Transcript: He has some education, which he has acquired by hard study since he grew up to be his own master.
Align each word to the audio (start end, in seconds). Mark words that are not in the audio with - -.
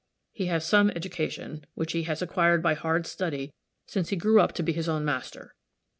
He 0.31 0.47
has 0.47 0.65
some 0.65 0.89
education, 0.89 1.63
which 1.75 1.91
he 1.91 2.05
has 2.05 2.23
acquired 2.23 2.63
by 2.63 2.73
hard 2.73 3.05
study 3.05 3.53
since 3.85 4.09
he 4.09 4.15
grew 4.15 4.41
up 4.41 4.51
to 4.53 4.63
be 4.63 4.73
his 4.73 4.89
own 4.89 5.05
master. 5.05 5.53